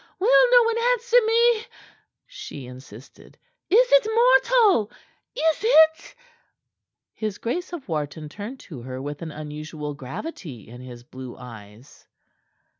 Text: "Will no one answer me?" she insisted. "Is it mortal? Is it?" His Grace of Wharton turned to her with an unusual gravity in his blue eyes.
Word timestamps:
"Will 0.17 0.51
no 0.51 0.63
one 0.63 0.77
answer 0.93 1.17
me?" 1.27 1.65
she 2.25 2.65
insisted. 2.65 3.37
"Is 3.69 3.87
it 3.91 4.07
mortal? 4.11 4.89
Is 5.35 5.57
it?" 5.63 6.15
His 7.13 7.37
Grace 7.37 7.71
of 7.71 7.87
Wharton 7.87 8.27
turned 8.27 8.59
to 8.61 8.81
her 8.81 8.99
with 8.99 9.21
an 9.21 9.29
unusual 9.31 9.93
gravity 9.93 10.67
in 10.67 10.81
his 10.81 11.03
blue 11.03 11.37
eyes. 11.37 12.07